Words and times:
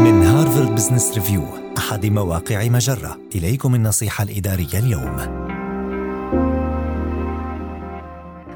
من 0.00 0.22
هارفارد 0.22 0.74
بزنس 0.74 1.14
ريفيو 1.14 1.44
أحد 1.78 2.06
مواقع 2.06 2.68
مجرة. 2.68 3.18
إليكم 3.34 3.74
النصيحة 3.74 4.24
الإدارية 4.24 4.78
اليوم. 4.78 5.16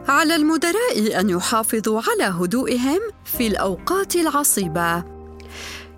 على 0.09 0.37
المدراء 0.37 1.21
أن 1.21 1.31
يحافظوا 1.31 2.01
على 2.01 2.25
هدوئهم 2.25 3.01
في 3.25 3.47
الأوقات 3.47 4.17
العصيبة. 4.17 5.05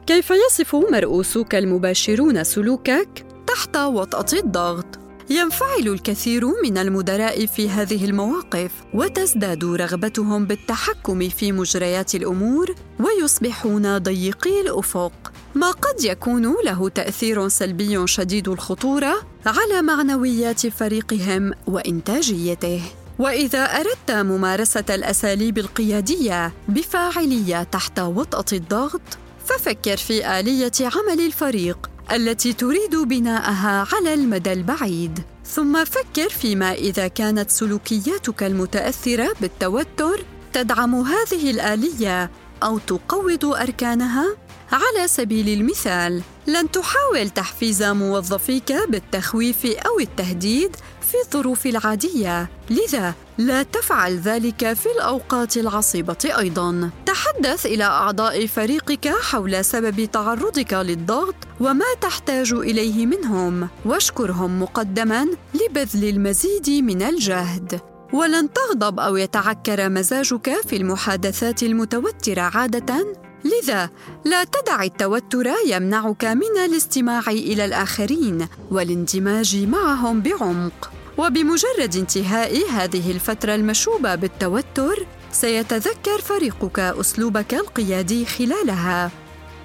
كيف 0.06 0.30
يصف 0.30 0.76
مرؤوسك 0.90 1.54
المباشرون 1.54 2.44
سلوكك 2.44 3.26
تحت 3.46 3.76
وطأة 3.76 4.38
الضغط؟ 4.38 4.98
ينفعل 5.30 5.88
الكثير 5.88 6.46
من 6.62 6.78
المدراء 6.78 7.46
في 7.46 7.68
هذه 7.68 8.04
المواقف 8.04 8.70
وتزداد 8.94 9.64
رغبتهم 9.64 10.46
بالتحكم 10.46 11.28
في 11.28 11.52
مجريات 11.52 12.14
الأمور 12.14 12.74
ويصبحون 13.00 13.98
ضيقي 13.98 14.60
الأفق. 14.60 15.35
ما 15.56 15.70
قد 15.70 16.04
يكون 16.04 16.56
له 16.64 16.88
تأثير 16.88 17.48
سلبي 17.48 18.06
شديد 18.06 18.48
الخطورة 18.48 19.26
على 19.46 19.82
معنويات 19.82 20.66
فريقهم 20.66 21.52
وإنتاجيته. 21.66 22.82
وإذا 23.18 23.64
أردت 23.64 24.10
ممارسة 24.10 24.84
الأساليب 24.90 25.58
القيادية 25.58 26.52
بفاعلية 26.68 27.62
تحت 27.62 27.98
وطأة 28.00 28.44
الضغط 28.52 29.00
ففكر 29.46 29.96
في 29.96 30.40
آلية 30.40 30.72
عمل 30.80 31.26
الفريق 31.26 31.90
التي 32.12 32.52
تريد 32.52 32.96
بناءها 32.96 33.86
على 33.92 34.14
المدى 34.14 34.52
البعيد. 34.52 35.20
ثم 35.44 35.84
فكر 35.84 36.28
فيما 36.28 36.72
إذا 36.72 37.08
كانت 37.08 37.50
سلوكياتك 37.50 38.42
المتأثرة 38.42 39.32
بالتوتر 39.40 40.24
تدعم 40.52 40.94
هذه 40.94 41.50
الآلية 41.50 42.30
أو 42.62 42.78
تقوض 42.78 43.44
أركانها. 43.44 44.45
على 44.72 45.08
سبيل 45.08 45.48
المثال 45.48 46.22
لن 46.46 46.70
تحاول 46.70 47.30
تحفيز 47.30 47.82
موظفيك 47.82 48.72
بالتخويف 48.88 49.66
أو 49.66 50.00
التهديد 50.00 50.76
في 51.00 51.14
الظروف 51.24 51.66
العادية. 51.66 52.48
لذا 52.70 53.14
لا 53.38 53.62
تفعل 53.62 54.18
ذلك 54.18 54.72
في 54.72 54.86
الأوقات 54.96 55.56
العصيبة 55.56 56.16
أيضا. 56.38 56.90
تحدث 57.06 57.66
إلى 57.66 57.84
أعضاء 57.84 58.46
فريقك 58.46 59.08
حول 59.08 59.64
سبب 59.64 60.04
تعرضك 60.04 60.72
للضغط 60.72 61.34
وما 61.60 61.94
تحتاج 62.00 62.52
إليه 62.52 63.06
منهم. 63.06 63.68
واشكرهم 63.84 64.62
مقدما 64.62 65.28
لبذل 65.54 66.08
المزيد 66.08 66.70
من 66.70 67.02
الجهد. 67.02 67.80
ولن 68.12 68.48
تغضب 68.52 69.00
أو 69.00 69.16
يتعكر 69.16 69.88
مزاجك 69.88 70.60
في 70.68 70.76
المحادثات 70.76 71.62
المتوترة 71.62 72.40
عادة. 72.40 73.25
لذا 73.46 73.90
لا 74.24 74.44
تدع 74.44 74.82
التوتر 74.82 75.46
يمنعك 75.66 76.24
من 76.24 76.58
الاستماع 76.64 77.22
إلى 77.28 77.64
الآخرين 77.64 78.48
والاندماج 78.70 79.56
معهم 79.56 80.20
بعمق. 80.20 80.90
وبمجرد 81.18 81.96
انتهاء 81.96 82.70
هذه 82.70 83.10
الفترة 83.10 83.54
المشوبة 83.54 84.14
بالتوتر 84.14 85.06
سيتذكر 85.32 86.20
فريقك 86.20 86.78
أسلوبك 86.78 87.54
القيادي 87.54 88.26
خلالها. 88.26 89.10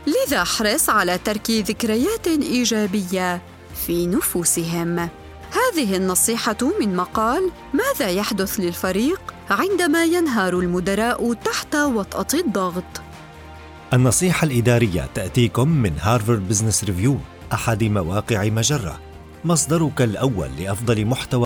لذا 0.07 0.41
احرص 0.41 0.89
على 0.89 1.17
ترك 1.17 1.51
ذكريات 1.51 2.27
إيجابية 2.27 3.41
في 3.85 4.07
نفوسهم. 4.07 5.09
هذه 5.51 5.95
النصيحة 5.95 6.57
من 6.79 6.95
مقال 6.95 7.51
ماذا 7.73 8.09
يحدث 8.09 8.59
للفريق 8.59 9.21
عندما 9.49 10.03
ينهار 10.03 10.59
المدراء 10.59 11.33
تحت 11.33 11.75
وطأة 11.75 12.39
الضغط؟ 12.39 13.10
النصيحة 13.93 14.45
الإدارية 14.45 15.09
تأتيكم 15.13 15.67
من 15.67 15.91
هارفارد 15.99 16.47
بزنس 16.47 16.83
ريفيو 16.83 17.17
أحد 17.53 17.83
مواقع 17.83 18.49
مجرة 18.49 18.99
مصدرك 19.45 20.01
الأول 20.01 20.49
لأفضل 20.59 21.05
محتوى 21.05 21.39